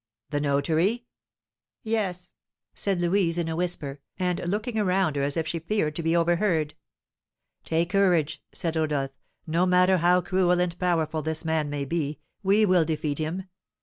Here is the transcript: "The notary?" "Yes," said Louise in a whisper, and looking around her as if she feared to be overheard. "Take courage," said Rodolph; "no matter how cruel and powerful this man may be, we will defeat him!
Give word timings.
"The 0.31 0.41
notary?" 0.41 1.05
"Yes," 1.83 2.33
said 2.73 2.99
Louise 3.01 3.37
in 3.37 3.47
a 3.47 3.55
whisper, 3.55 3.99
and 4.17 4.39
looking 4.47 4.79
around 4.79 5.15
her 5.15 5.21
as 5.21 5.37
if 5.37 5.45
she 5.47 5.59
feared 5.59 5.95
to 5.95 6.01
be 6.01 6.15
overheard. 6.15 6.73
"Take 7.65 7.91
courage," 7.91 8.41
said 8.51 8.75
Rodolph; 8.75 9.11
"no 9.45 9.67
matter 9.67 9.97
how 9.97 10.21
cruel 10.21 10.59
and 10.59 10.75
powerful 10.79 11.21
this 11.21 11.45
man 11.45 11.69
may 11.69 11.85
be, 11.85 12.19
we 12.41 12.65
will 12.65 12.83
defeat 12.83 13.19
him! 13.19 13.43